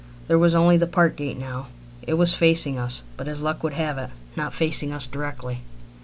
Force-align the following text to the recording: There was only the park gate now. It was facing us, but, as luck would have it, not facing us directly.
There 0.27 0.39
was 0.39 0.55
only 0.55 0.77
the 0.77 0.87
park 0.87 1.15
gate 1.15 1.37
now. 1.37 1.67
It 2.01 2.15
was 2.15 2.33
facing 2.33 2.79
us, 2.79 3.03
but, 3.17 3.27
as 3.27 3.43
luck 3.43 3.61
would 3.63 3.73
have 3.75 3.99
it, 3.99 4.09
not 4.35 4.51
facing 4.51 4.91
us 4.91 5.05
directly. 5.05 5.61